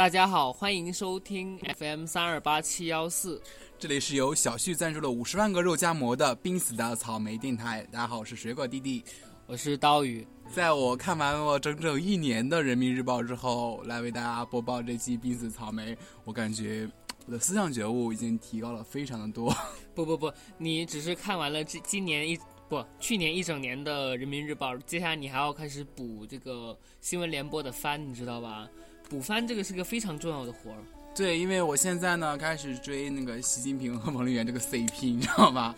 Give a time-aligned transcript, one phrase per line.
[0.00, 3.38] 大家好，欢迎收听 FM 三二八七幺四，
[3.78, 7.86] 这里是由小旭赞助了五十万个肉夹馍的濒死的草莓电台。
[7.92, 9.04] 大家好，我是水果弟弟，
[9.46, 10.26] 我是刀鱼。
[10.50, 16.88] 在我看完了整整一年的人民日报之后，来为大家播报这期濒死草莓，我感觉
[17.26, 19.54] 我的思想觉悟已经提高了非常的多。
[19.94, 22.38] 不不不，你只是看完了这今年一
[22.70, 28.66] 不去年一整年的人民日报，接下来你还要开始补这个新闻联播的番，你知道吧？
[29.10, 30.78] 补番这个是个非常重要的活儿。
[31.12, 35.74] 对，因为我现在呢开始追那个习近平和王丽媛这个 CP， 你知道吗？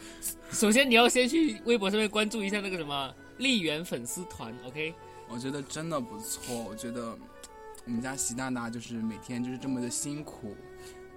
[0.52, 4.94] 首先你要先去微博上面关注一下那个什么丽媛粉丝团，OK？
[5.28, 6.54] 我觉得真的不错。
[6.68, 7.16] 我觉得
[7.86, 10.54] 我们家习大大就是每天就是这么的辛苦，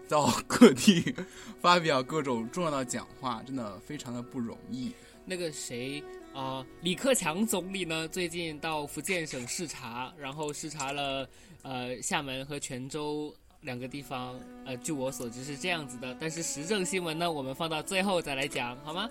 [0.08, 1.14] 到各地
[1.60, 4.94] 发表各种重要的讲话，真的非常的不容易。
[5.26, 6.02] 那个谁
[6.36, 11.28] 啊，李克强总理呢，最近到福建省视察，然后视察了。
[11.68, 16.16] 呃，厦门和泉州两个地方，呃，据我所知是这样子的。
[16.20, 19.10] 但是时政新闻呢，我们放到最后再来讲，好吗？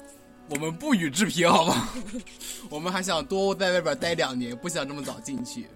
[0.48, 1.88] 我们不予置评，好吗？
[2.70, 5.66] 我们还想多在外边待两年，不想这么早进去。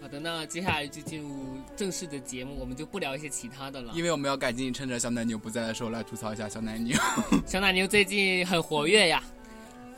[0.00, 3.92] 好的，那接下来就进入正式的节目，我们就不聊一些其他的了。
[3.94, 6.96] 因为我们要赶紧趁着小奶牛不在的时候来吐槽一下小奶牛。
[7.46, 9.22] 小奶牛最近很活跃呀。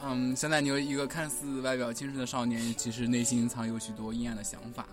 [0.03, 4.87] 嗯，小奶牛一个看似外表清纯的少年，其实内心藏有许多阴暗的想法。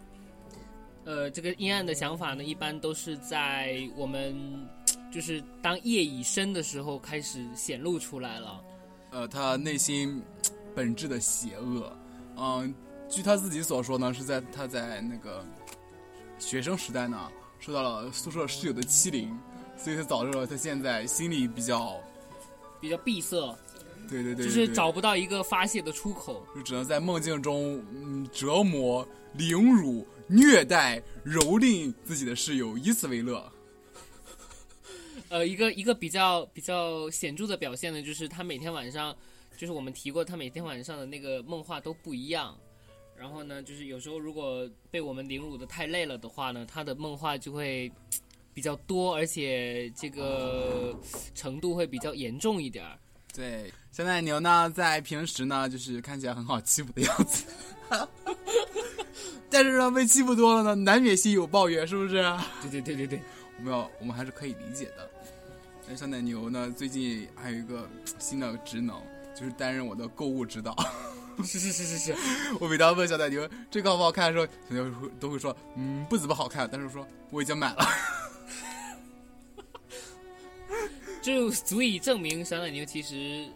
[1.05, 4.35] 呃，这个阴暗的想法呢，一般都是在我们
[5.09, 8.61] 就是当夜已深的时候开始显露出来了。
[9.11, 10.21] 呃，他内心
[10.75, 11.97] 本质的邪恶，
[12.35, 12.75] 嗯，
[13.09, 15.45] 据他自己所说呢，是在他在那个
[16.37, 19.33] 学生时代呢，受到了宿舍室友的欺凌，
[19.77, 21.95] 所以他导致了他现在心里比较
[22.81, 23.57] 比较闭塞。
[24.09, 30.05] 对对对，就是找不到一个发泄的出口，就只能在梦境中嗯折磨、凌辱。
[30.29, 33.49] 虐待、蹂躏自己的室友，以此为乐。
[35.29, 39.15] 呃，一个一个比较比较显著的表现呢，就是他每天晚上，
[39.57, 42.53] 就是我们提过，他每天晚上的那个梦话都不一样。
[43.15, 47.89] 然后呢，就是有时候如果被我们凌辱的太累了的话呢，他的梦话就会
[48.53, 50.93] 比较多，而且这个
[51.33, 52.99] 程度会比较严重一点儿。
[53.37, 57.45] 对，小奶牛呢，在平时呢，就是看起来很好欺负的样子。
[59.47, 62.15] 但是呢，被欺负多了呢，难免心有抱怨，是不是？
[62.63, 63.21] 对对对对对，
[63.59, 65.07] 我们要，我们还是可以理解的。
[65.87, 67.87] 那小奶牛呢，最近还有一个
[68.17, 68.99] 新的职能，
[69.39, 70.75] 就是担任我的购物指导。
[71.45, 72.15] 是是是是是，
[72.59, 77.85] 我每当问小奶牛这个好不好看的时候，小奶牛都会说，嗯，不怎么好看，但是说我已经买了。
[81.27, 83.45] 就足以证明小奶牛其实。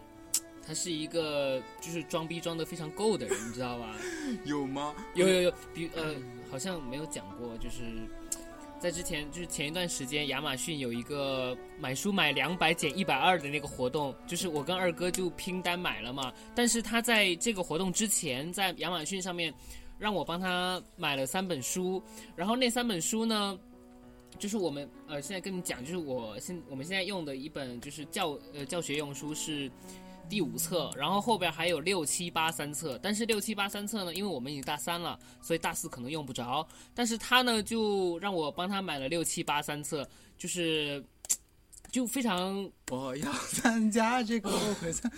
[0.63, 3.95] 他是一个就是装逼装的非常够的人，你知道吧？
[4.45, 4.93] 有吗？
[5.15, 6.15] 有有有，比呃，
[6.51, 7.81] 好像没有讲过，就是
[8.79, 16.31] 在之前，就是前一段时间，亚马逊有一个买书买两百减一百二的那个活动，就是我跟二哥就拼单买了嘛。
[16.55, 19.51] 但是他在这个活动之前，在亚马逊上面
[19.97, 22.01] 让我帮他买了三本书，
[22.35, 23.59] 然后那三本书呢，
[24.39, 29.71] 就是我们呃现在跟你讲，就是我现我们现在用的一本就是教呃教学用书是。
[30.29, 36.65] 第五册，然后后边还有六七八三册，但是六七八三册呢，因为我们已经大三了，所以大四可能用不着。
[36.93, 40.07] 但是他呢，就让我帮他买了六七八三册，
[40.37, 41.03] 就是，
[41.91, 45.11] 就非常 我要参加这个会参，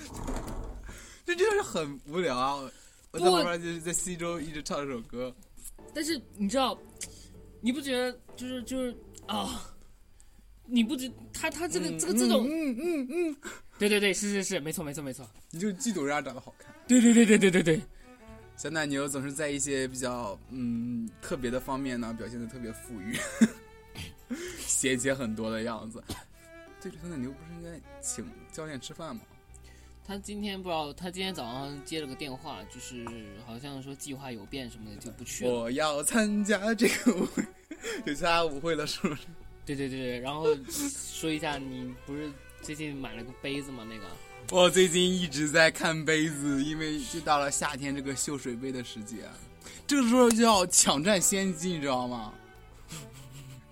[1.23, 2.67] 这真的是很无聊啊！
[3.11, 5.31] 我在旁边就是在西周一直唱这首歌，
[5.93, 6.75] 但是你知道，
[7.63, 8.93] 你不觉得就是就是
[9.25, 9.69] 啊？
[10.65, 13.35] 你不觉他他这个这个这种嗯嗯嗯，
[13.79, 16.73] 对对对是是是没错没错没错，你就嫉妒人家长得好看。
[16.87, 17.81] 对对对对对对对，
[18.57, 23.17] 小奶牛总是在一些比较嗯特别的方面呢表现的特别富裕，
[24.59, 26.03] 闲钱很多的样子。
[26.81, 29.21] 对，小奶牛不是应该请教练吃饭吗？
[30.05, 33.05] 他今天不知道，他今天早上接了个电话，就是
[33.45, 35.51] 好像说计划有变什么的就不去了。
[35.53, 37.43] 我要参加这个舞会，
[38.05, 39.21] 有参加舞会了是不是？
[39.65, 42.29] 对对对对，然后说一下，你不是
[42.61, 43.87] 最近买了个杯子吗？
[43.89, 44.03] 那个，
[44.51, 49.19] 我最近一直在看杯子，因为就到了夏天这个秀水杯的时节，
[49.87, 52.33] 这个时候就要抢占先机，你知道吗？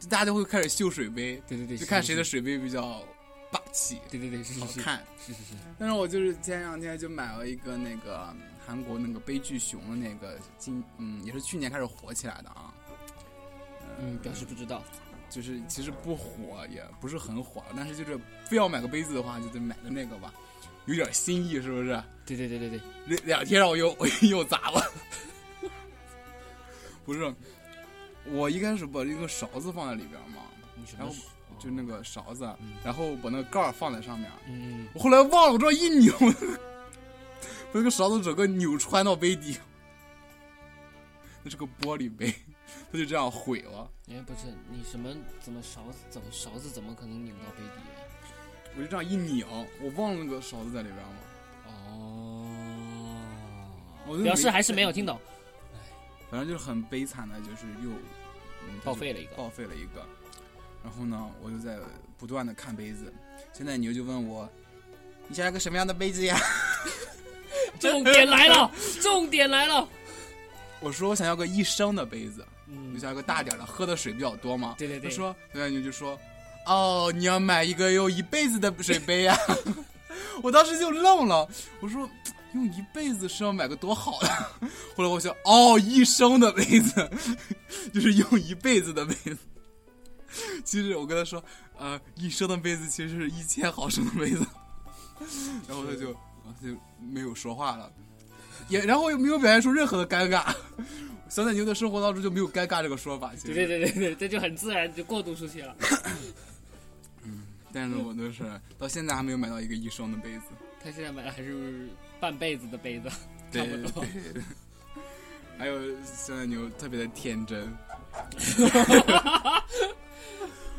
[0.09, 3.03] 大家都会开始秀水杯，对对对，就看谁的水杯比较
[3.51, 5.53] 霸气，对对对，好看，是是是。
[5.77, 8.33] 但是我就是前两天就买了一个那个
[8.65, 12.73] 韩国那个悲剧熊的那个，今嗯也是去年开始火起来的啊，
[13.99, 14.81] 嗯，表示不知道。
[15.29, 20.33] 就是其实不火，也不是很火，但是就是非要买个杯子的话，就得买个那个吧，
[20.87, 22.03] 有点心意，是不是？
[22.25, 24.81] 对对对对对，两两天让我又 我又砸了，
[27.05, 27.33] 不是，
[28.25, 30.41] 我一开始把这个勺子放在里边嘛，
[30.97, 31.21] 然后么？
[31.61, 34.31] 就那个勺子嗯，然后把那个盖儿放在上面。
[34.47, 36.13] 嗯，我后来忘了，我这样一扭，
[37.71, 39.57] 把那个勺子整个扭穿到杯底。
[41.43, 42.33] 那是个玻璃杯，
[42.91, 43.89] 它就这样毁了。
[44.09, 45.09] 哎，不是你什么
[45.39, 47.81] 怎么勺子怎么勺子怎么可能拧到杯底？
[48.75, 49.45] 我就这样一拧，
[49.81, 51.13] 我忘了那个勺子在里边了。
[51.67, 52.47] 哦，
[54.07, 55.19] 我表示还是没有听懂，
[56.29, 57.89] 反正就是很悲惨的，就是又、
[58.69, 59.35] 嗯、报废了一个。
[59.35, 60.05] 报废了一个。
[60.83, 61.77] 然后呢，我就在
[62.17, 63.13] 不断的看杯子。
[63.53, 64.47] 现在牛就问我，
[65.27, 66.39] 你想要个什么样的杯子呀？
[67.79, 69.87] 重点来了，重点来了。
[70.79, 74.75] 我说我想要个一升的杯子，嗯我，想要个大点的，喝的水比较多嘛。
[74.77, 76.19] 对对对他说，对牛就说，
[76.65, 79.37] 哦，你要买一个用一辈子的水杯呀、
[80.41, 81.47] 我当时就愣了，
[81.79, 82.09] 我说。
[82.53, 84.27] 用一辈子是要买个多好的？
[84.93, 87.09] 后来我想，哦，一升的杯子，
[87.93, 89.37] 就是用一辈子的杯子。
[90.63, 91.43] 其实我跟他说，
[91.77, 94.45] 呃，一升的杯子其实是一千毫升的杯子。
[95.67, 97.91] 然后他就他就没有说话了，
[98.69, 100.53] 也然后也没有表现出任何的尴尬。
[101.29, 105.75] 小奶牛的生活当中就没有尴尬这个说法，其实对对对对对，这就很自然就过渡出去了。
[107.23, 108.43] 嗯但是我都是
[108.77, 110.43] 到现在还没有买到一个一升的杯子。
[110.83, 111.87] 他现在买的还是
[112.19, 113.15] 半辈子的杯子，差
[113.51, 114.03] 对不多。
[114.03, 114.43] 对对
[115.57, 117.71] 还有小奶牛特别的天真，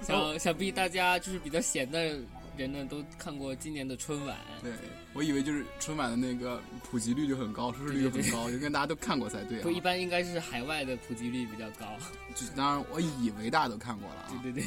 [0.03, 2.19] 想想必大家就是比较闲的
[2.57, 4.37] 人呢，都看过今年的春晚。
[4.63, 4.73] 对
[5.15, 9.71] 我以为就是春晚的那个普及率就很高，收视率就很高，应该大家都看过才对啊不，。
[9.71, 11.87] 一般应该是海外的普及率比较高。
[12.35, 14.65] 就当然我以为大家都看过了啊对对对，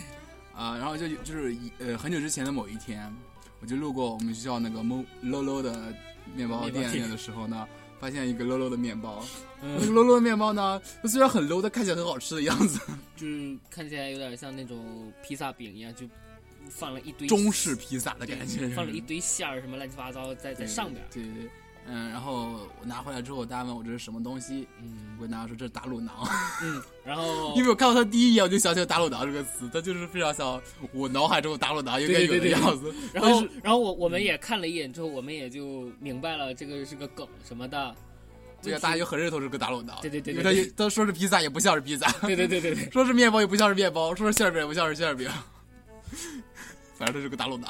[0.53, 3.11] 啊，然后就就是一呃很久之前的某一天，
[3.59, 5.93] 我就路过我们学校那个 mo low low 的
[6.35, 7.67] 面包店的时候呢，
[8.05, 9.25] 发现一个 low low 的面包，
[9.59, 12.79] 那个嗯，low low 的面包呢，它虽然很 low，但看起来很好吃的样子，
[13.17, 16.05] 就是看起来有点像那种披萨饼一样，就
[16.69, 21.49] 放了一堆中式披萨的感觉，放了一堆馅儿，什么乱七八糟在在上边对对，
[21.87, 26.13] 嗯，然后我拿回来之后，大家问我这是什么东西，嗯我跟大家说这是打卤囊，
[26.63, 30.61] 嗯， 然后因为我看到他第一眼我就想起了打卤囊这个词，它就是非常像
[30.91, 32.93] 我脑海中的打卤囊应该有的样子。
[33.13, 37.95] 然后然后我我们也看了一眼之后，我们也就明白了这个是个梗什么的。
[38.63, 42.89] 对呀，大家就很认同是个打卤囊，对对对对因为它也它说是披萨也不像是披萨，对对对对对。
[42.89, 45.29] 说是面包也不像是面包，说是馅饼也不像是馅饼，
[46.97, 47.69] 反正它是个打卤囊。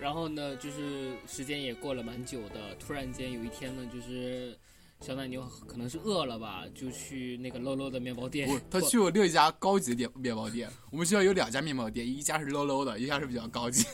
[0.00, 4.58] 然后呢，就是时间也过了蛮久的，突然间有一天呢，就是
[5.00, 10.70] 小奶牛可能是饿了吧，就去那个 low 的面包店不，，他去我另一家高级的店面包店。
[10.90, 13.84] 我们学校有两家面包店，一家是 low 的，一家是比较高级。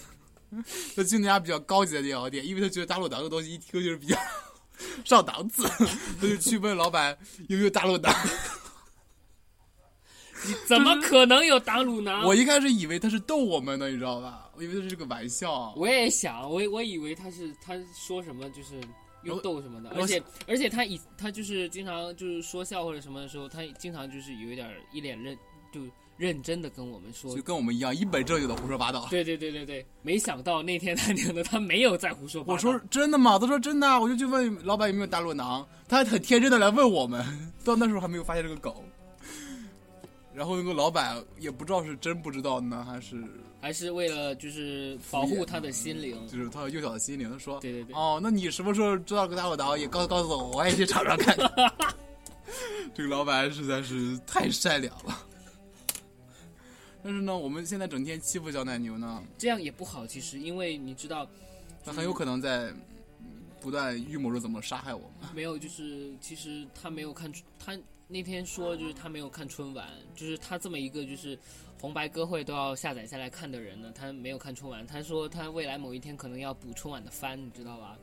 [0.94, 4.16] 他去那家比较高级的面包店，因为他觉得打卤囊这个东西一听就是比较
[5.04, 5.64] 上档次，
[6.20, 8.14] 他就去问老板有没有打卤囊。
[10.68, 12.24] 怎么可能有打卤囊？
[12.24, 14.45] 我一开始以为他是逗我们的，你知道吧？
[14.56, 15.72] 我以为这是个玩笑。
[15.76, 18.80] 我也想，我我以为他是他说什么就是
[19.22, 25.36] 又逗什么的，而且而且他以他就是经常就是说笑或者什么的时候，他经常就是有一点一脸认
[25.72, 25.80] 就
[26.16, 29.06] 认真的跟我们说就，跟我们一样，一本正经的胡说八道。
[29.10, 33.38] 对对对对对，没想到那天他娘 的他没有在胡说八道，我说真的吗？
[33.38, 38.72] 他说真的啊，我就去问老板有没有打卤囊，他还很天真的来问我们，到那时候还没有发现这个梗。
[40.36, 43.24] 然后那个老板也不知道是真不知道呢，还是
[43.58, 47.30] 还是为了就是保护他的心灵，就是他幼小的心灵。
[47.30, 49.80] 他说对对对，哦，那你什么时候知道个打卤囊？
[49.80, 51.34] 也告告诉我，我也去尝尝看。
[52.94, 55.26] 这个老板实在是太善良了。
[57.02, 61.26] 但是呢，我们现在整天欺负小奶牛呢，这样也不好，其实因为你知道
[61.82, 62.70] 他很有可能在
[63.58, 65.30] 不断预谋着怎么杀害我们。
[65.34, 67.74] 没有，就是其实他没有看出，他
[68.08, 71.36] 那天说就是他没有看春晚，就是他这么一个就是
[71.80, 74.86] 红白歌会都要下载下来看的人呢，他没有看春晚。
[74.86, 77.98] 他说他未来某一天可能要补春晚的番，你知道吧？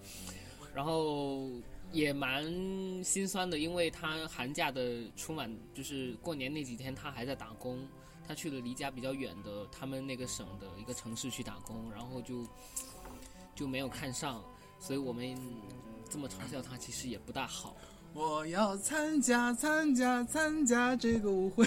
[0.73, 1.49] 然后
[1.93, 2.43] 也蛮
[3.03, 7.87] 心酸的，因为他寒假的春晚就是过年那几天他还在打工，
[8.27, 12.45] 他去了离家比较远的他们那个省的一个城市去打工，然后就
[13.55, 14.43] 就没有看上，
[14.79, 15.33] 所以我们
[16.09, 17.73] 这么嘲笑他其实也不大好。
[18.13, 21.65] 我要参加参加参加这个舞会，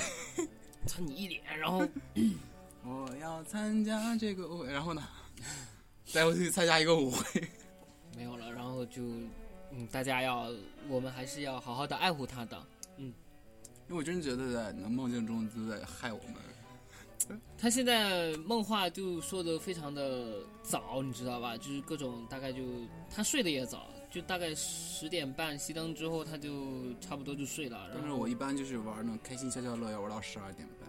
[0.86, 1.86] 操你一脸，然后
[2.84, 5.02] 我要参加这个舞会，然后呢，
[6.12, 7.48] 带我去参加一个舞会。
[8.16, 9.02] 没有了，然后就
[9.72, 10.48] 嗯，大家要
[10.88, 12.56] 我们还是要好好的爱护他的。
[12.98, 13.12] 嗯
[13.88, 17.38] 因为我真觉得在那梦境中都在害我们。
[17.58, 21.56] 他现在梦话就说的非常的早，你知道吧？
[21.56, 22.62] 就是各种大概就
[23.14, 27.90] 他睡得也早，就大概十点半熄灯之后，他就差不多就睡了。
[27.92, 30.88] 但是我一般就是玩那种开心消消乐，要玩到十二点半。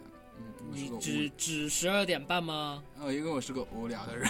[0.72, 2.82] 嗯，只只十二点半吗？
[2.98, 4.30] 无，呃，因为我是个无聊的人，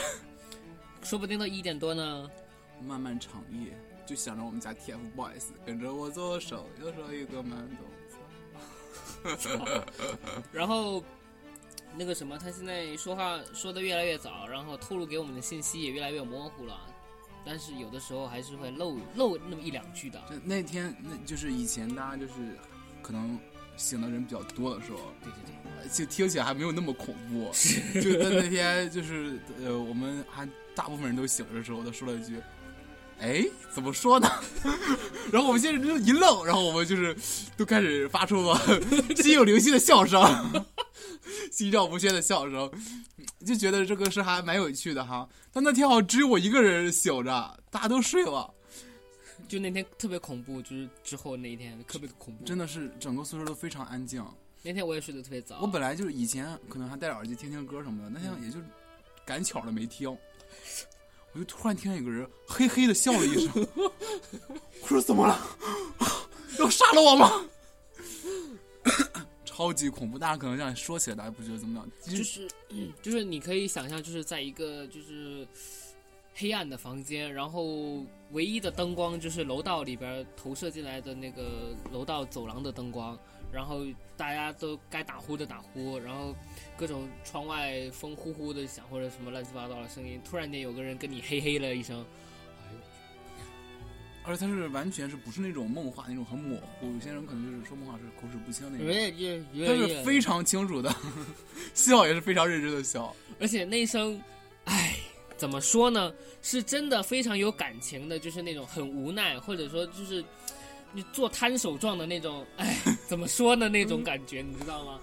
[1.04, 2.27] 说不定到一点多呢。
[2.82, 9.84] 漫漫长夜就想着我们家 TFBOYS 跟着我左手右手一个慢动作。
[10.51, 11.04] 然后
[11.96, 16.96] 那个什么，他现在说话说的越来越早，然后透露给我们的信息也越来越模糊了。
[17.48, 20.20] 但是有的时候还是会漏漏那么一两句的。
[20.30, 22.34] 就那天，那就是以前大家就是
[23.01, 23.39] 可能
[23.77, 25.39] 醒的人比较多的时候，对对
[25.82, 27.50] 对，就听起来还没有那么恐怖。
[28.01, 32.36] 就在那天就是呃，我们还大部分人都醒着的时候，他说了一句
[33.20, 34.30] ：“哎，怎么说呢？”
[35.32, 37.16] 然后我们现在就一愣，然后我们就是
[37.56, 38.60] 都开始发出了
[39.16, 40.22] 心有灵犀的笑声，
[41.57, 42.71] 心照不宣的笑声，
[43.43, 45.27] 就觉得这个事还蛮有趣的哈。
[45.51, 48.53] 但那天好像只有我一个人醒着，大家都睡了。
[49.47, 52.45] 就那天特别恐怖，就是之后那一天特别恐怖。
[52.45, 54.23] 真的是整个宿舍都非常安静。
[54.61, 55.57] 那天我也睡得特别早。
[55.59, 58.59] 我本来就是以前可能还戴着耳机听听歌什么的，那天也就
[59.25, 60.15] 赶巧了没听，
[61.33, 63.67] 我就突然听见有个人嘿嘿的笑了一声，
[64.83, 65.57] 我说怎么了？
[66.59, 67.43] 要杀了我吗？
[69.57, 71.91] 超级恐怖，大家可能这样说起来，大家不觉得怎么样？
[72.15, 72.47] 就是、
[73.01, 75.47] 就是你可以想象，就是在一个就是
[76.35, 83.17] 黑暗的房间，然后唯一的灯光就是楼道里边投射进来的那个楼道走廊的灯光，
[83.51, 83.83] 然后
[84.15, 86.35] 大家都该打呼的打呼，然后
[86.77, 92.05] 各种窗外风呼呼的响或者什么乱七八糟的声音，突然间有个人跟你嘿嘿了一声，
[94.27, 98.86] 而且他是完全是不是那种梦话那种很模糊，有些人可能就是说梦话是口齿不清那种，
[99.65, 100.93] 他是非常清楚的，
[101.74, 103.15] 笑也是非常认真的笑。
[103.39, 104.22] 而且那一声，
[104.65, 104.96] 唉，
[105.38, 106.13] 怎么说呢？
[106.41, 110.22] 是真的非常有感情的，就是那种很无奈，或者说就是
[110.91, 113.69] 你做摊手状的那种，唉，怎么说呢？
[113.69, 115.00] 那种感觉，你知道吗？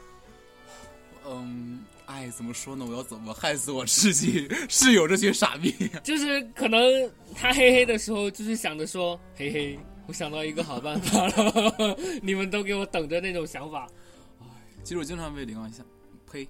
[1.26, 2.84] 嗯，哎，怎么说呢？
[2.88, 5.74] 我要怎么害死我自己 室友这群傻逼？
[6.04, 6.80] 就是可能
[7.34, 13.88] 他嘿嘿的时候，就是想着说，嘿嘿，我想到一个好办法了， 你们都给我等着那种想法。
[14.82, 15.82] 其实我经常被领导吓，
[16.30, 16.46] 呸！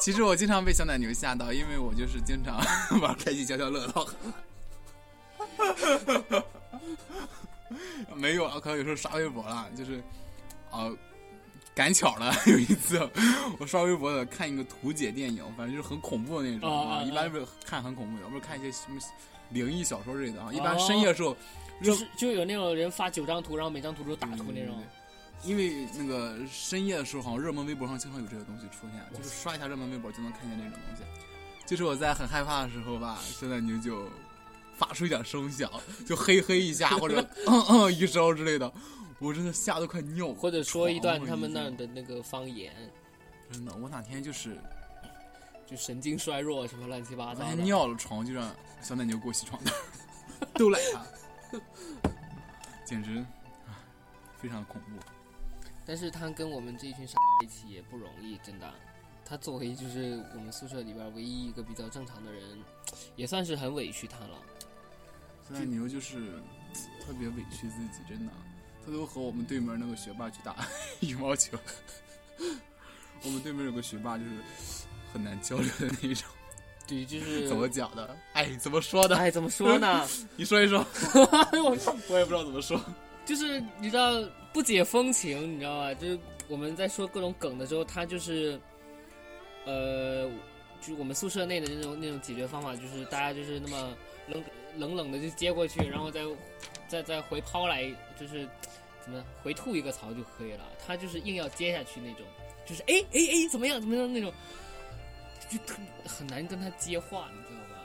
[0.00, 2.60] 其实我经常被小奶牛吓到，因为我就是经常
[3.00, 4.06] 玩开心消消乐到。
[8.16, 10.02] 没有啊，可能有时候刷微博了，就是，
[10.72, 10.96] 呃，
[11.78, 12.34] 赶巧了。
[12.46, 12.98] 有一次
[13.60, 19.00] 我刷微博的看一个图解电影，反正就是很恐怖的那种一般不是看很恐怖的，不是看一些什么
[19.50, 20.52] 灵异小说之类的啊。
[20.52, 21.36] 一般深夜的时候，
[21.80, 24.82] 就是就有那种人发九张图，然后每张图都打图那种。
[25.44, 31.04] 因为那个深夜的时候，好像热门微博上经常有这个东西出现，就是刷一下热门微博就能看见这种东西。
[31.64, 34.08] 就是我在很害怕的时候吧，现在你就
[34.76, 35.70] 发出一点声响，
[36.04, 38.72] 就嘿嘿一下或者 嗯嗯一声之类的，
[39.18, 40.32] 我真的吓得快尿。
[40.32, 42.74] 或者说一段他们那儿的那个方言，
[43.50, 44.58] 真的，我哪天就是
[45.66, 47.46] 就神经衰弱什么乱七八糟的。
[47.46, 49.74] 天尿了床就让小奶牛给我洗床单，
[50.54, 51.58] 都赖他，
[52.84, 53.24] 简直
[53.66, 53.74] 唉
[54.36, 54.88] 非常恐怖。
[55.84, 58.72] 但是他跟我们这一群傻一起也不容易，真的。
[59.24, 62.42] 他作为就是我们宿舍里边唯一一个比较正常的人，
[63.14, 64.38] 也算是很委屈他了。
[65.46, 66.40] 小奶牛就是
[67.00, 68.32] 特别委屈自己，真的，
[68.88, 70.56] 他都和我们对面那个学霸去打
[71.00, 71.58] 羽毛球。
[73.22, 74.30] 我们对面有个学霸，就是
[75.12, 76.26] 很难交流的那一种。
[76.88, 78.16] 对，就是怎么讲的？
[78.32, 79.14] 哎，怎么说的？
[79.16, 80.08] 哎，怎么说呢？
[80.36, 80.78] 你说一说，
[81.52, 81.76] 我
[82.08, 82.80] 我也不知道怎么说。
[83.26, 84.22] 就是你知道
[84.54, 85.92] 不解风情，你知道吧？
[85.92, 86.18] 就是
[86.48, 88.58] 我们在说各种梗的时候，他就是，
[89.66, 90.30] 呃，
[90.80, 93.94] 就我们宿舍内的那种那种解决方法，就是大家就是那么
[94.28, 94.42] 冷
[94.78, 96.22] 冷冷的就接过去，然后再
[96.88, 97.84] 再再回抛来，
[98.18, 98.48] 就是
[99.04, 100.64] 怎么回吐一个槽就可以了。
[100.86, 102.26] 他就是硬要接下去那种，
[102.66, 104.32] 就是哎哎哎怎么样怎么样那种，
[105.48, 105.74] 就特
[106.06, 107.76] 很难跟他接话，你知道吧？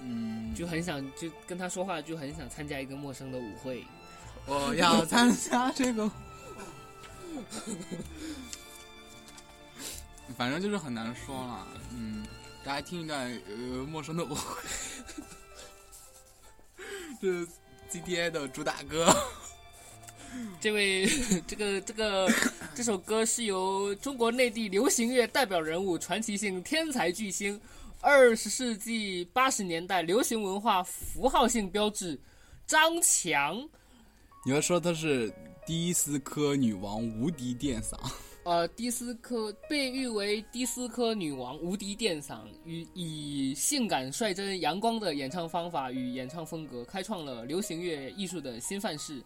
[0.00, 3.84] 嗯，就很想就跟他说话，就很想参加一个陌生的舞会。
[4.46, 6.10] 我要参加这个，
[10.36, 11.68] 反正就是很难说了。
[11.92, 12.26] 嗯，
[12.64, 14.62] 大家听一段呃陌生的舞会，
[17.22, 17.46] 这是
[17.88, 19.14] GTA 的主打歌。
[20.60, 21.06] 这位，
[21.46, 22.28] 这个这个
[22.74, 27.60] 这首歌是由中国内地流行乐代表人物、传奇性天才巨星，
[28.00, 32.18] 二十世纪八十年代流行文化符号性标志
[32.66, 33.68] 张强。
[34.44, 35.32] 你要说她是
[35.66, 37.96] 迪斯科女王无敌电嗓，
[38.44, 49.22] 呃，迪斯科被誉为迪斯科女王、无敌电嗓，与以性感、率真、阳光的演唱方法与演唱风格，开创了流行乐艺术的新范式。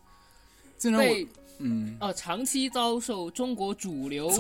[0.79, 1.27] 竟然我被
[1.59, 4.31] 嗯，呃长期遭受中国主流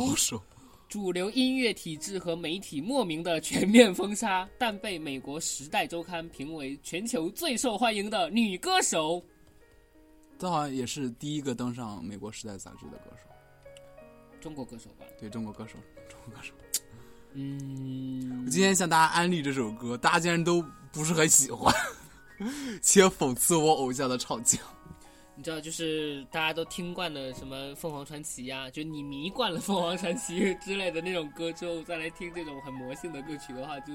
[0.88, 9.20] 主流音乐体制和媒体莫名的全面封杀，但被美国《时代周刊》评为全球最受欢迎的女歌手。
[10.38, 13.24] 这好像也是第一个登上美国《时代》杂志的歌手，
[14.40, 15.04] 中国歌手吧？
[15.18, 15.74] 对中国歌手，
[16.08, 16.52] 中国歌手。
[17.32, 21.74] 嗯我，今天向大家安利这首歌，大家竟然都不是很喜欢，
[22.80, 24.60] 且讽刺我偶像的唱腔。
[25.36, 33.92] 你知道，就是大家都听惯了什么凤凰传奇呀、就你迷惯了凤凰传奇 之类的那种歌之后，再来听这种很魔性的歌曲的话，就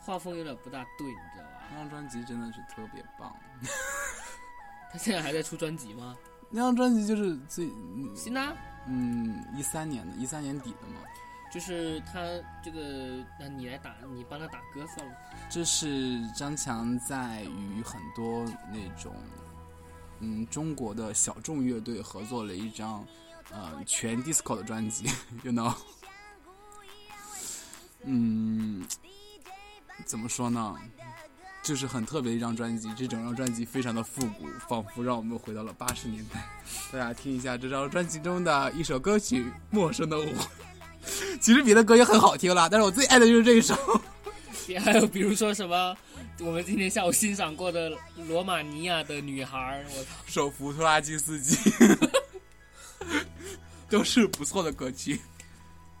[0.00, 1.62] 画风有点不大对，你知道吧？
[1.70, 3.34] 那张专辑真的是特别棒，
[4.92, 6.16] 他现在还在出专辑吗？
[6.50, 8.54] 那张专辑就是最嗯新的啊，
[8.86, 11.00] 嗯一三年的，一三年底的嘛。
[11.52, 12.20] 就是他
[12.64, 15.14] 这个，那你来打，你帮他打歌算了。
[15.48, 19.14] 这是张强在与很多那种
[20.20, 23.04] 嗯中国的小众乐队合作了一张
[23.50, 25.04] 呃全 disco 的专辑，
[25.42, 25.74] you know，
[28.04, 28.84] 嗯，
[30.06, 30.74] 怎么说呢？
[31.62, 36.46] 就是很特别的一张专辑，这整张专辑非常的复古，仿佛让我们回到了八十年代。
[36.92, 40.24] 大家听一下这张专辑中的一首歌曲《陌生的舞》。
[41.40, 43.74] 其实别的歌也很好听啦，但是我最爱的就是这一首。
[44.84, 45.96] 还有比如说什么，
[46.40, 47.90] 我们今天下午欣赏过的
[48.28, 51.56] 《罗马尼亚的女孩》，我操，手扶拖拉机司机，
[53.88, 55.20] 都是不错的歌曲。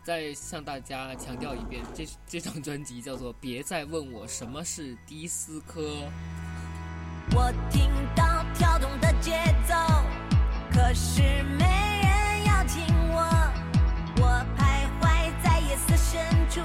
[0.02, 5.80] 再向大家强调一遍，这这张专辑叫做《别再问我什么是迪斯科》。
[7.34, 9.32] 我听到跳动的节
[9.66, 9.74] 奏，
[10.72, 11.22] 可是
[11.58, 11.64] 没
[12.02, 13.22] 人邀请我。
[14.20, 16.20] 我徘徊在夜色深
[16.50, 16.60] 处，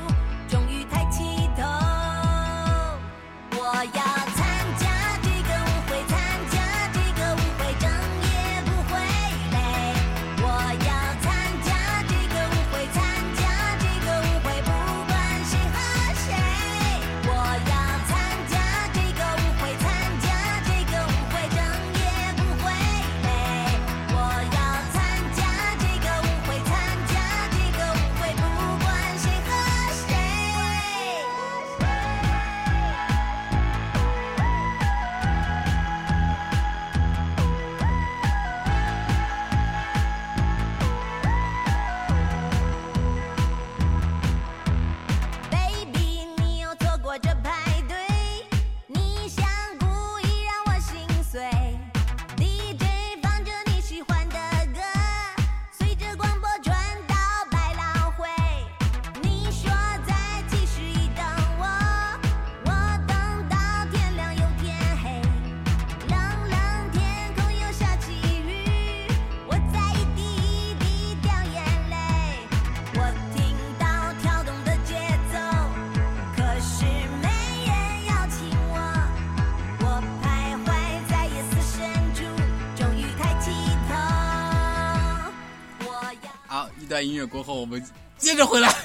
[86.99, 87.81] 段音乐过后，我们
[88.17, 88.75] 接着回来。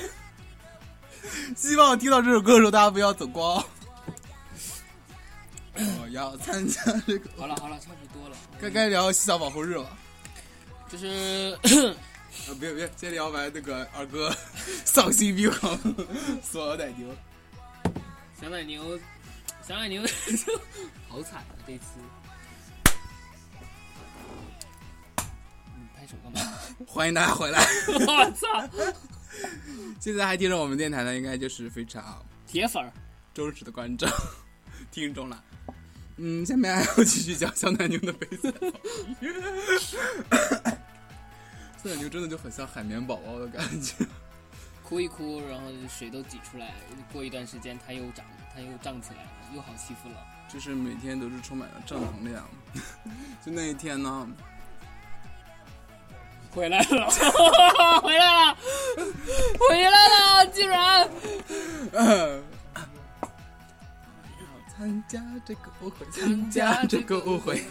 [1.57, 3.65] 希望听到这首歌的时候，大家不要走光哦。
[5.75, 8.37] 我要参加这个，好了好了，差不多了。
[8.61, 9.85] 该该聊洗澡往后日了。
[10.89, 14.33] 就是啊， 别别，先聊完那个二哥
[14.85, 15.77] 丧心病狂
[16.41, 17.09] 索尔奶牛。
[18.41, 18.97] 小奶牛，
[19.67, 20.01] 小奶牛
[21.11, 21.51] 好惨啊！
[21.67, 21.85] 这次，
[25.17, 26.53] 你拍手干嘛？
[26.87, 27.61] 欢迎大家回来。
[27.89, 28.69] 我操！
[30.01, 32.91] 现在还听着我们电台的，应该就是非常铁粉，
[33.33, 34.09] 忠实的观众、
[34.91, 35.43] 听众了。
[36.17, 38.67] 嗯，下面还要继续讲小奶牛的悲惨遭
[39.21, 39.33] 遇。
[41.83, 43.95] 小奶牛真的就很像海绵宝宝的感觉。
[44.83, 46.75] 哭一哭，然后水都挤出来，
[47.13, 50.17] 过一段时间它又长，它又胀起来了，又好欺负了。
[50.53, 52.49] 就是每天都是充满了正能量。
[53.45, 54.29] 就那一天呢，
[56.55, 57.11] 回来了，
[58.01, 58.57] 回来了，
[59.69, 61.11] 回来了，竟然！
[64.77, 67.65] 参加这个舞会，参加这个舞会。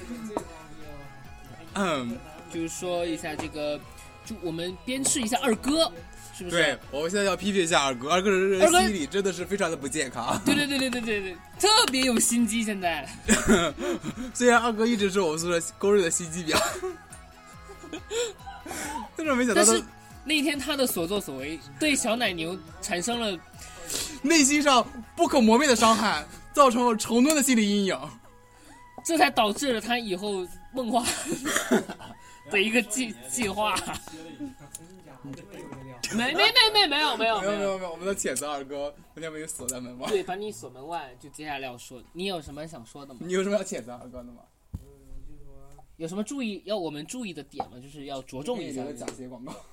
[1.75, 2.17] 嗯，
[2.53, 3.79] 就是说一下这个，
[4.25, 5.91] 就我们鞭笞一下二哥，
[6.37, 6.55] 是不是？
[6.55, 10.39] 对，我们现在要批评一下二哥，二哥这人心理真的是非常的不健康。
[10.45, 12.63] 对对对对对对对，特别有心机。
[12.63, 13.07] 现在
[14.33, 16.57] 虽然二哥一直是我们宿舍公认的心机婊，
[19.15, 19.83] 但是没想到但是，
[20.25, 23.37] 那天他的所作所为对小奶牛产生了
[24.21, 27.99] 内心上不可磨灭的伤害， 造成了成吨的心理阴影。
[29.05, 31.03] 这才导致了他以后梦话
[32.49, 33.75] 的一个计计划。
[36.15, 40.07] 没没没没没有没有没有，没有没有没有，我们的谴责二哥昨天被锁在门外。
[40.09, 41.13] 对，把你锁门外。
[41.19, 43.21] 就接下来要说，你有什么想说的吗？
[43.23, 44.41] 你有什么要谴责二哥的吗？
[46.03, 47.79] 有什么注意要我们注意的点吗？
[47.81, 48.83] 就是要着重一下
[49.29, 49.55] 广告。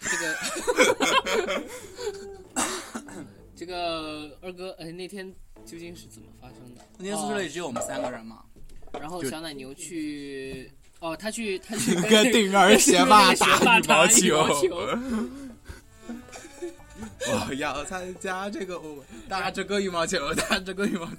[0.00, 0.34] 这个，
[3.54, 5.30] 这个二哥，哎，那天
[5.66, 6.80] 究竟是怎么发生的？
[6.96, 8.42] 那天宿舍里只有我们三个人嘛，
[8.98, 14.68] 然后小奶牛去，哦，他去，他去跟对面儿学霸打打羽毛球。
[14.68, 14.74] 球。
[17.48, 21.16] 我要参加这个舞，打这个羽毛球，打这个羽毛球。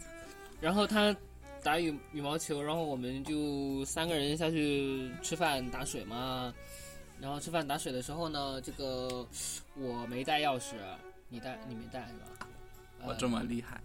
[0.64, 1.14] 然后他
[1.62, 6.54] 打羽羽毛球，然后我们就三个人下去吃饭打水嘛。
[7.20, 9.28] 然后吃饭打水的时候呢，这个
[9.76, 10.76] 我没带钥匙，
[11.28, 12.48] 你带你没带是吧？
[13.06, 13.82] 我这么厉害，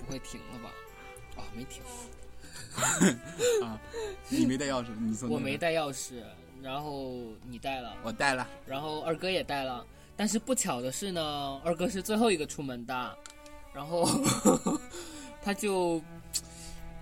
[0.00, 0.70] 不会停了吧？
[1.36, 1.80] 啊、没停，
[3.64, 3.80] 啊！
[4.28, 6.20] 你没带钥匙，你送我没，带钥匙，
[6.60, 8.44] 然后你带了，我带了。
[8.66, 9.86] 然后二哥也带了，
[10.16, 13.18] 但是不巧的是呢，二哥是最后一个出门的，
[13.72, 14.08] 然后
[15.42, 16.02] 他就，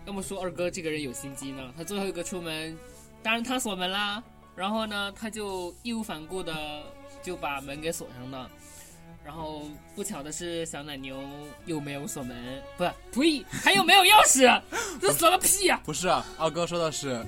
[0.05, 2.77] 要么说二哥这个人有心机呢，他最后一个出门，
[3.23, 4.23] 当然他锁门啦，
[4.55, 6.83] 然后呢，他就义无反顾的
[7.23, 8.51] 就把门给锁上了。
[9.25, 9.63] 然后
[9.97, 11.21] 不巧的是，小奶牛
[11.65, 14.63] 又没有锁门，不是，呸，还有没有钥匙？
[15.01, 17.27] 这锁个屁呀、不是啊，二哥说的是，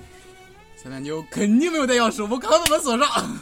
[0.80, 3.36] 小奶牛肯定没有带钥匙，我刚把门锁上。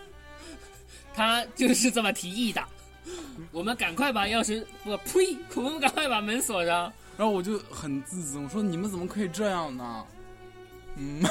[1.14, 2.62] 他就是这么提议的。
[3.52, 6.92] 我们赶快把钥匙，我呸，我们赶快把门锁上。
[7.16, 10.06] 然后我就很自责，我说你们怎么可以这样呢？
[10.96, 11.22] 嗯，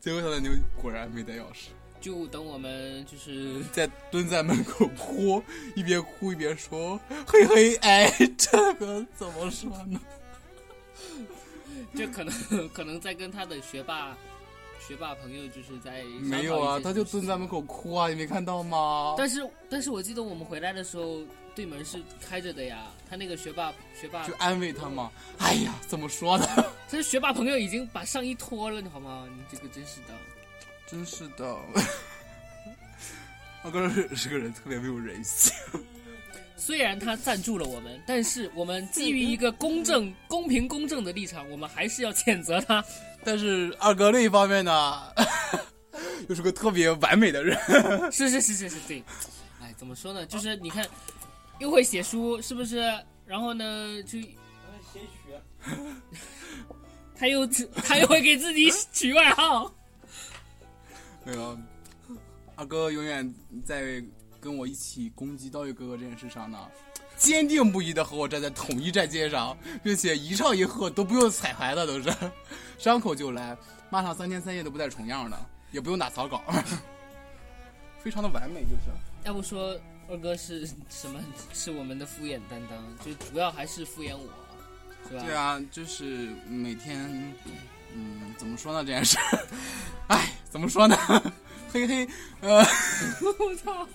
[0.00, 1.68] 结果小奶牛果然没带钥匙，
[2.00, 5.42] 就等我们就是在蹲在门口哭，
[5.76, 10.00] 一边哭一边说：“嘿嘿，哎，这个怎么说呢？
[11.94, 14.16] 这可能可能在跟他的学霸
[14.88, 19.14] 学霸朋友就是在没有啊，他就蹲在门口哭啊，你没看到吗？
[19.18, 21.18] 但是但是我记得我们回来的时候，
[21.54, 22.86] 对门是开着的呀。
[23.06, 23.70] 他那个学霸
[24.00, 25.12] 学霸就，安慰他嘛。
[25.40, 26.46] 哎呀，怎么说呢？
[26.88, 29.28] 这学霸朋友已经把上衣脱了，你好吗？
[29.30, 30.14] 你这个真是的。
[30.86, 31.54] 真是的，
[33.62, 35.52] 二哥是是个人特别没有人性。
[36.56, 42.82] 虽然他赞助了我们，但是我们基于一个公正、公平、公正的立场，我们还是要谴责他。
[43.24, 45.02] 但是二哥另一方面呢，
[46.28, 47.58] 又是个特别完美的人。
[48.12, 49.02] 是是是是是，对。
[49.60, 50.24] 哎，怎么说呢？
[50.24, 50.86] 就是你看，
[51.58, 52.76] 又会写书，是不是？
[53.26, 55.34] 然后呢，就写曲，
[57.14, 57.46] 他又
[57.84, 59.70] 他又会给自己取外号。
[61.24, 61.58] 那个
[62.56, 63.34] 二哥永远
[63.66, 64.02] 在
[64.40, 66.58] 跟我一起攻击刀鱼哥哥这件事上呢，
[67.18, 72.14] 坚定不移的和我站在统一战线上，并且一唱一和都不用彩排的，都是
[72.78, 73.56] 张口就来，
[73.90, 75.38] 骂上三天三夜都不带重样的，
[75.72, 76.42] 也不用打草稿，
[78.02, 78.84] 非常的完美，就是。
[79.24, 79.78] 要不说
[80.08, 81.20] 二哥是什么？
[81.52, 84.28] 是我们的敷衍担当，就主要还是敷衍我，
[85.10, 85.22] 是吧？
[85.24, 87.34] 对啊，就是每天，
[87.94, 89.18] 嗯，怎么说呢这件事？
[90.06, 90.96] 哎，怎么说呢？
[91.70, 92.08] 嘿嘿，
[92.40, 92.64] 呃，
[93.38, 93.86] 我操！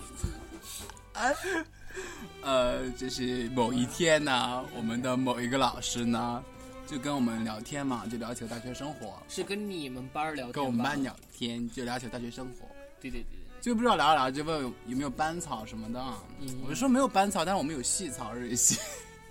[2.42, 6.42] 呃，就是某一天呢，我们的某一个老师呢，
[6.86, 12.66] 就跟我们聊天嘛，就聊起了大学生活，是跟你们班儿聊天跟我们班聊天，就聊起了大学生活，
[13.00, 13.44] 对对对对。
[13.60, 15.98] 就不知道聊着聊着就问有有没有班草什么的，
[16.40, 16.48] 嗯。
[16.64, 18.78] 我就说没有班草，但是我们有细草日系，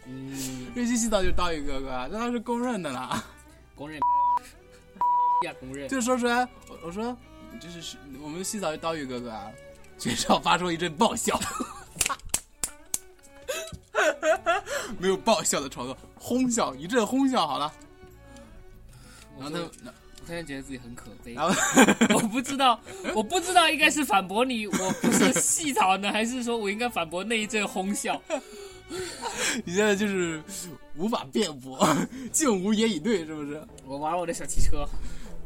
[0.07, 0.31] 嗯，
[0.73, 3.23] 日系细草就是刀鱼哥哥，那他是公认的啦。
[3.75, 3.99] 公认。
[5.45, 5.87] 呀，公认。
[5.87, 7.15] 就说出来，我我说
[7.59, 9.51] 就是是我们洗澡是刀鱼哥哥啊，
[9.99, 11.39] 全场发出一阵爆笑，
[14.99, 17.73] 没有爆笑的床头哄笑，一阵哄笑好了。
[19.39, 19.71] 然后他，我
[20.25, 21.33] 突然觉得自己很可悲。
[21.33, 21.53] 然后
[22.15, 22.79] 我不知道，
[23.15, 28.21] 我不知道应该是反驳你，我不是细草呢，还是说我应该反驳那一阵哄笑？
[29.65, 30.41] 你现在就是
[30.95, 31.87] 无法辩驳，
[32.31, 33.65] 竟无言以对，是不是？
[33.85, 34.87] 我玩我的小汽车，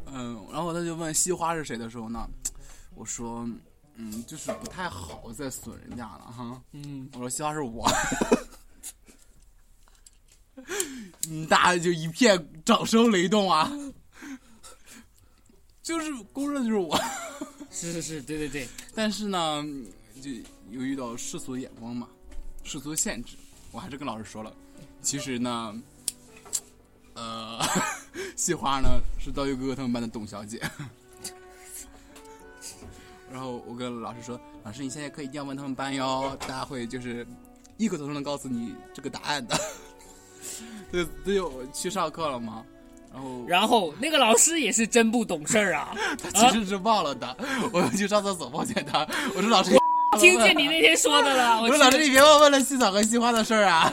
[0.08, 2.28] 嗯，然后他就问西花是谁的时候呢，
[2.94, 3.48] 我说，
[3.96, 6.62] 嗯，就是不太好再损人家了哈。
[6.74, 7.88] 嗯，我说西花是我，
[8.32, 8.47] 嗯，
[11.50, 13.72] 大家就一片掌声雷动啊，
[15.84, 17.00] 就是公认就是我。
[17.70, 19.63] 是是是，对对对，但是呢，
[20.22, 20.32] 就
[20.72, 22.08] 有遇到世俗的眼光嘛，
[22.63, 23.36] 世俗的限制，
[23.72, 24.52] 我我还是跟老师说了，
[25.04, 25.80] 其实呢，
[27.13, 27.63] 呃，
[28.36, 30.60] 系花呢是刀鱼哥哥他们班的董小姐。
[33.32, 37.24] 然后我跟老师说，老师你现在课一定要问他们班哟，大家会就是
[37.78, 39.56] 异口同声的告诉你这个答案的。
[40.91, 42.63] 对，对，我去上课了嘛，
[43.13, 45.96] 然后然后那个老师也是真不懂事儿啊！
[46.22, 47.38] 他其实是忘了的，
[47.74, 49.72] 我又去上厕所抱歉他，我说老师，
[50.20, 53.91] 听见你那天说的了，我我说老师你别忘问了西草和西花的事儿啊。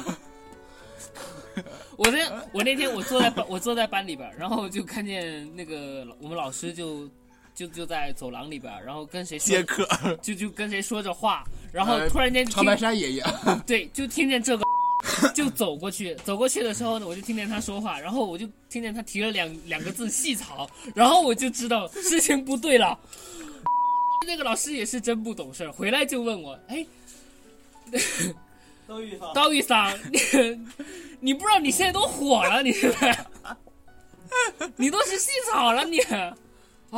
[1.96, 2.18] 我那
[2.52, 7.08] 我那天我坐在班我坐在班里边儿，然后就看见那个我们老师就
[7.54, 9.86] 就就在走廊里边儿，然后跟谁接客，
[10.20, 13.24] 就就跟谁说着话，然后呃突然间长白山爷爷，
[13.64, 14.64] 对，就听见这个，
[15.34, 22.98] 就走过去，走过去的时候呢，我就听见他说话，然后我就听见他提了两两个字“细草”，然后我就知道事情不对了。
[24.26, 26.86] 那个老师也是真不懂事儿，回来就问我，哎，
[28.86, 29.34] 刀玉桑。
[29.34, 30.18] 刀玉桑，你
[31.20, 33.14] 你不知道你现在都火了，你是不是？
[34.76, 36.34] 你都是细草了你，哎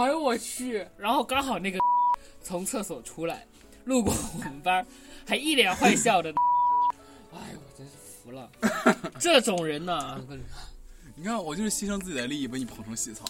[0.09, 0.87] 呦我去！
[0.97, 1.79] 然后刚好那个
[2.43, 3.45] 从厕所出来，
[3.85, 4.87] 路过我们班，
[5.27, 6.33] 还一脸坏笑的。
[8.27, 8.51] 服了！
[9.21, 10.21] 这种人呢，
[11.15, 13.25] 你看我就是牺牲自己的利益把你捧成细草。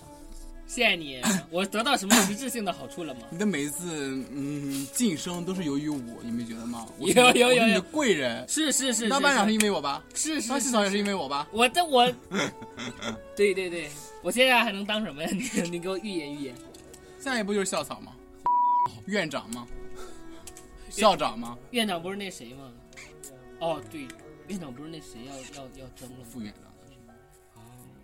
[0.66, 3.20] 谢谢你， 我得到什么实质性的好处了吗？
[3.30, 3.87] 你的每一次
[4.32, 6.87] 嗯晋升都是由于我，你没觉得吗？
[6.98, 8.44] 有有有你的贵人。
[8.48, 10.02] 是是是，当班长是是因为我吧？
[10.14, 11.46] 是是是当系草也是因为我吧？
[11.52, 12.11] 我 的我，
[13.37, 13.88] 对对对，
[14.22, 15.28] 我现在还能当什么呀？
[15.30, 16.54] 你你给我预言预言。
[17.20, 18.12] 下一步就是校草吗，
[19.06, 19.66] 院长吗，
[20.90, 22.72] 校长吗，院长不是那谁吗？
[23.61, 24.06] 哦，对，
[24.48, 26.24] 院长不是那谁要要要争了吗？
[26.30, 26.62] 副院长。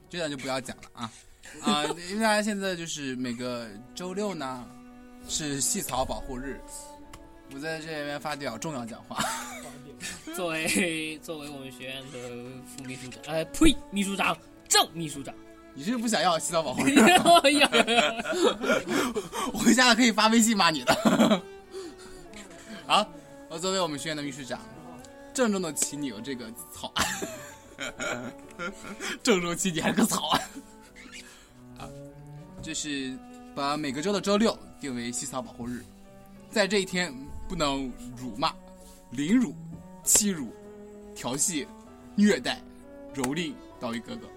[0.09, 1.11] 这段就不要讲了啊
[1.62, 1.85] 啊！
[2.11, 4.68] 因为大家现在就是每个周六呢
[5.26, 6.61] 是细草保护日，
[7.55, 9.24] 我在这边发表重要讲话。
[10.37, 12.18] 作为作为我们学院的
[12.66, 14.37] 副秘书长，呃，呸，秘书长，
[14.68, 15.35] 正秘书长。
[15.74, 16.98] 你是不想要细草保护日？
[19.55, 20.94] 我回家了可以发微信骂你的。
[22.87, 23.07] 好，
[23.48, 24.61] 我作为我们学院的秘书长，
[25.35, 27.07] 郑重的请你有这个草案，
[29.23, 30.42] 郑重请你还是个草案
[31.79, 31.88] 啊，
[32.62, 33.16] 就是
[33.55, 35.83] 把每个周的周六定为细草保护日，
[36.51, 37.14] 在这一天
[37.49, 38.55] 不能辱骂、
[39.11, 39.55] 凌辱、
[40.05, 40.53] 欺辱、
[41.14, 41.66] 调戏、
[42.14, 42.61] 虐待、
[43.14, 44.29] 蹂躏刀鱼哥哥。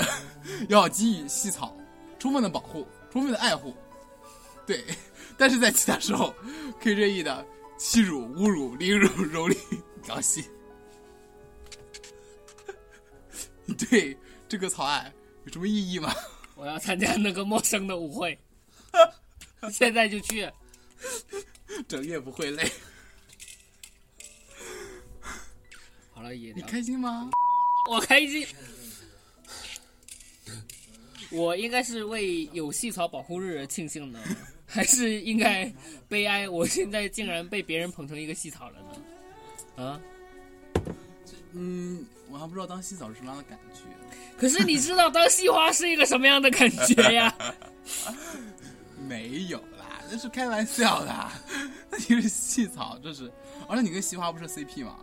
[0.68, 1.76] 要给予细草
[2.18, 3.74] 充分的保护、充分的爱护，
[4.66, 4.84] 对。
[5.36, 6.34] 但是在其他时候，
[6.80, 9.56] 可以任意的欺辱、侮辱、凌辱、 蹂躏、
[10.02, 10.44] 调戏。
[13.90, 14.16] 对
[14.48, 15.12] 这个草案
[15.44, 16.14] 有什么意义吗？
[16.54, 18.38] 我要参加那个陌生的舞会，
[19.72, 20.50] 现在就去。
[21.88, 22.70] 整夜不会累，
[26.12, 27.30] 好了，也你开心吗？
[27.90, 28.46] 我开心。
[31.30, 34.22] 我应该是为有细草保护日而庆幸呢，
[34.74, 35.72] 还是应该
[36.08, 36.48] 悲哀？
[36.48, 38.76] 我现在竟然被别人捧成一个细草了
[39.76, 39.84] 呢？
[39.84, 40.00] 啊！
[41.52, 43.82] 嗯，我还不知道当细草是什么样的感觉。
[44.36, 47.32] 可是你知道当细花是一个什么样的感觉呀？
[49.08, 51.30] 没有啦，那是开玩笑的。
[51.88, 53.30] 那你是细草，这是，
[53.68, 54.98] 而且你跟细花不是 CP 吗？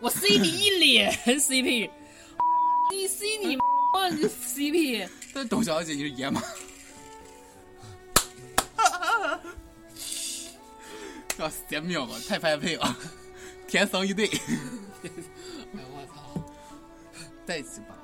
[0.00, 1.88] 我 C 你一脸 CP，
[2.90, 3.56] 你 C 你
[3.94, 6.42] 妈你 CP，但董小姐你是野马。
[11.42, 12.96] 要邪妙了，太般配了，
[13.66, 15.10] 天生一对，哎
[15.74, 16.40] 我操！
[17.46, 17.96] 在一起吧，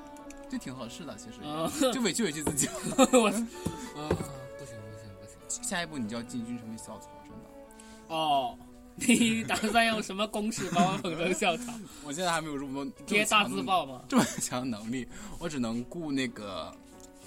[0.49, 2.67] 就挺合适的，其实，啊，就委屈委屈自己。
[2.97, 4.09] 我啊，
[4.57, 5.63] 不行不行不行！
[5.63, 8.15] 下一步你就要进军成为校草，真的。
[8.15, 8.57] 哦，
[8.95, 11.73] 你打算用什么公式把我捧成校草？
[12.03, 14.01] 我现在还没有这么多贴大字报吗？
[14.07, 15.07] 这么强的能力，
[15.39, 16.73] 我只能雇那个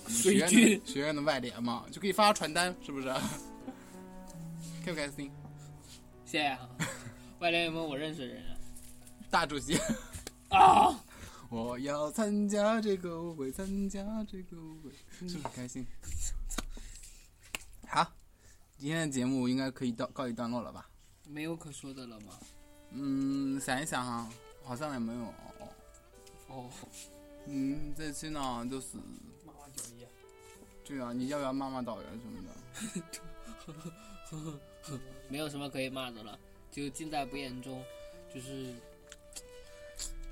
[0.09, 3.09] 学水院军学院的外联嘛，就可以发传单，是不是？
[4.85, 5.31] 开不开心？
[6.29, 6.69] 谢谢啊！
[7.41, 8.45] 外联有没有我认识的人
[9.31, 9.79] 大主席，
[10.51, 11.03] 啊？
[11.49, 15.87] 我要参加这个舞会，参加这个舞会，是不是开心？
[17.89, 18.13] 好，
[18.77, 20.87] 今天的节目应该可以到告一段落了吧？
[21.27, 22.35] 没有可说的了吗？
[22.91, 24.29] 嗯，想一想哈，
[24.63, 25.33] 好像也没有。
[26.49, 26.69] 哦，
[27.47, 28.99] 嗯，这期呢就是，
[29.47, 29.61] 妈妈
[30.85, 32.43] 对啊，你要不要妈妈导员什么
[34.43, 34.61] 的？
[35.29, 36.39] 没有什么可以骂的了，
[36.71, 37.83] 就尽在不言中，
[38.35, 38.75] 就是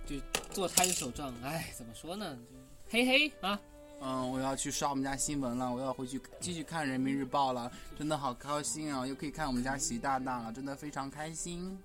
[0.07, 0.17] 就
[0.51, 1.35] 做摊手账。
[1.43, 2.37] 哎，怎么说呢？
[2.51, 2.57] 就
[2.89, 3.61] 嘿嘿啊，
[4.01, 9.07] 嗯，我要去刷我们家新闻了，我要回去继续看人民日报了，真的好高兴啊！
[9.07, 11.77] 又可以看我们家习大大了，真的非常开心。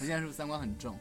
[0.00, 0.96] 我现在是不是三观很正？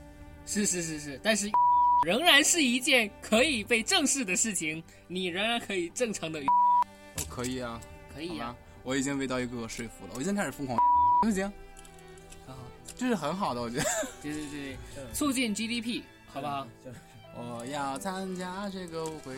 [0.46, 1.50] 是是是是，但是
[2.06, 7.82] 仍然是一件可以被正视的事情，你仍然可以正常的哦，可以啊，
[8.14, 10.78] 可以啊、我已经被道一哥哥说服了，我已经开始疯狂，
[11.22, 11.52] 行不行？
[12.46, 12.54] 好，
[12.96, 13.84] 这是很好的，我觉得。
[14.22, 16.68] 对对对对，促进 GDP，好不好？
[17.36, 19.36] 我要参加这个舞会。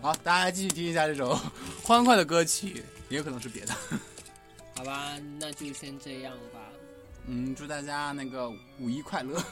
[0.00, 1.38] 好，大家继续听一下这首
[1.84, 3.74] 欢快的歌曲，也有可能是别的。
[4.76, 6.60] 好吧，那就先这样吧。
[7.26, 9.42] 嗯，祝大家那个五一快乐。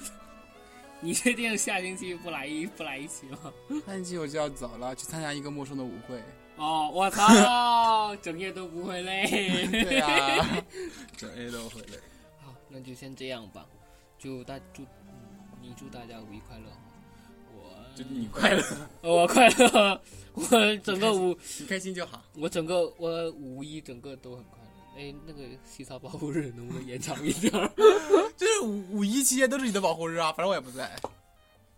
[1.00, 3.52] 你确定下星期不来一不来一期吗？
[3.86, 6.22] 下星期我就要走了，去参加一个陌生的舞会。
[6.56, 9.26] 哦，我操，整夜都不会累。
[9.70, 10.64] 对啊，
[11.16, 11.98] 整夜都会累。
[12.40, 13.66] 好，那就先这样吧。
[14.18, 14.88] 祝大祝、嗯、
[15.60, 16.64] 你祝大家五一快乐。
[17.54, 18.62] 我祝你快乐，
[19.02, 20.00] 我快乐，
[20.32, 22.22] 我整个五 你开心就好。
[22.34, 24.66] 我整个我五一整个都很快乐。
[24.98, 27.70] 哎，那个西草保护日能不能延长一点儿？
[28.34, 30.90] 就是五五一期间都是你的保护日啊，反正我也不在。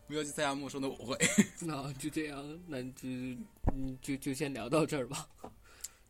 [0.08, 1.16] 我要去参加陌生的舞会。
[1.60, 3.08] 那就这样，那就
[3.74, 5.28] 嗯就就先聊到这儿吧。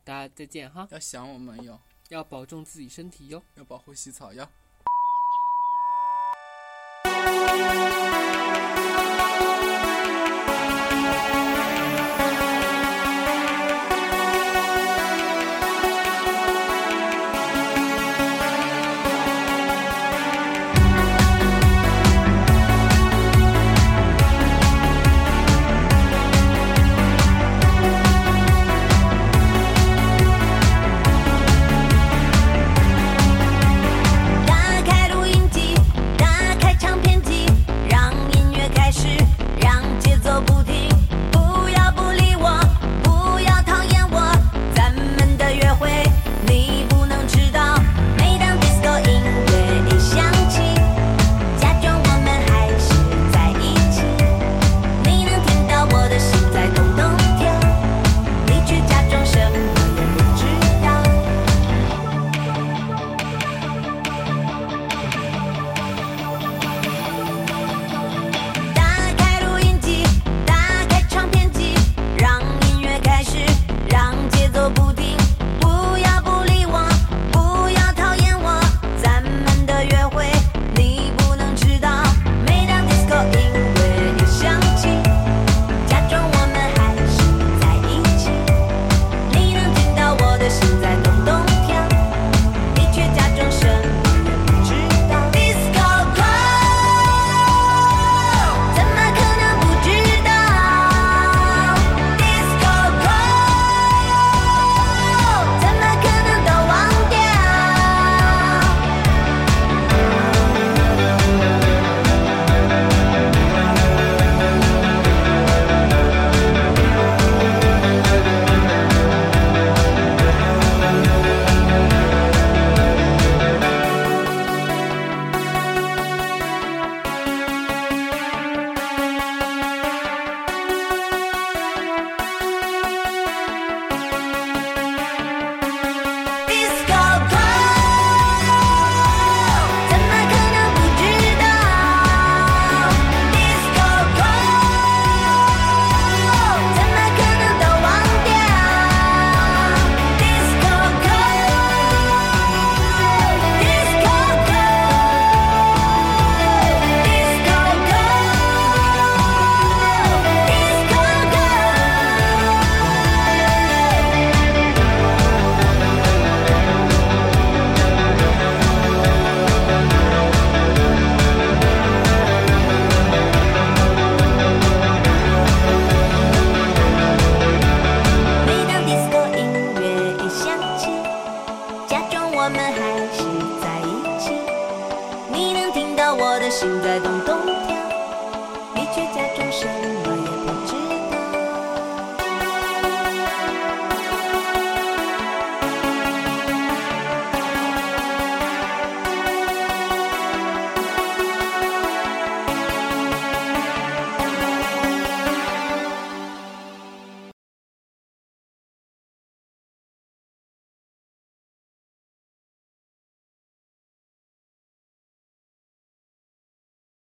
[0.04, 3.42] 大家再见哈，要想我们哟，要保重自己身体哟。
[3.56, 4.48] 要保护洗草哟。